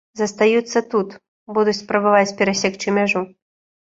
[0.19, 1.11] Застаюцца тут,
[1.57, 3.21] будуць спрабаваць перасекчы мяжу.